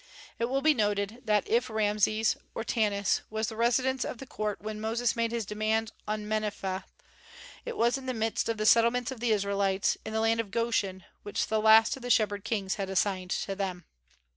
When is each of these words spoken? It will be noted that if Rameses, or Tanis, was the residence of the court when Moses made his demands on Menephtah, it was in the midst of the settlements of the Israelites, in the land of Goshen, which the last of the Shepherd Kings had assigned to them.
It 0.39 0.45
will 0.45 0.63
be 0.63 0.73
noted 0.73 1.21
that 1.25 1.47
if 1.47 1.69
Rameses, 1.69 2.35
or 2.55 2.63
Tanis, 2.63 3.21
was 3.29 3.49
the 3.49 3.55
residence 3.55 4.03
of 4.03 4.17
the 4.17 4.25
court 4.25 4.59
when 4.59 4.81
Moses 4.81 5.15
made 5.15 5.31
his 5.31 5.45
demands 5.45 5.91
on 6.07 6.25
Menephtah, 6.27 6.85
it 7.65 7.77
was 7.77 7.99
in 7.99 8.07
the 8.07 8.13
midst 8.15 8.49
of 8.49 8.57
the 8.57 8.65
settlements 8.65 9.11
of 9.11 9.19
the 9.19 9.29
Israelites, 9.31 9.99
in 10.03 10.11
the 10.11 10.19
land 10.19 10.39
of 10.39 10.49
Goshen, 10.49 11.03
which 11.21 11.45
the 11.45 11.61
last 11.61 11.95
of 11.97 12.01
the 12.01 12.09
Shepherd 12.09 12.43
Kings 12.43 12.77
had 12.81 12.89
assigned 12.89 13.29
to 13.29 13.53
them. 13.53 13.85